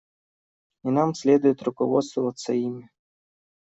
[0.83, 2.89] И нам следует руководствоваться им.